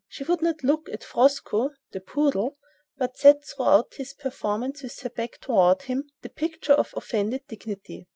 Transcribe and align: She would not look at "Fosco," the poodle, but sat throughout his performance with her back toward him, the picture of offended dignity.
She 0.07 0.23
would 0.23 0.41
not 0.41 0.63
look 0.63 0.89
at 0.89 1.03
"Fosco," 1.03 1.75
the 1.91 2.01
poodle, 2.01 2.57
but 2.97 3.17
sat 3.17 3.45
throughout 3.45 3.93
his 3.97 4.15
performance 4.15 4.81
with 4.81 4.99
her 5.01 5.11
back 5.11 5.37
toward 5.39 5.83
him, 5.83 6.09
the 6.23 6.29
picture 6.29 6.73
of 6.73 6.91
offended 6.97 7.43
dignity. 7.47 8.07